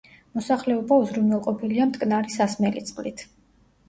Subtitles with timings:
[0.37, 3.23] მოსახლეობა უზრუნველყოფილია მტკნარი სასმელი წყლით.